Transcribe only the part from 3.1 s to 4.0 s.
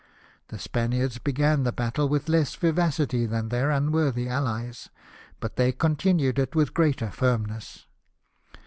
than their un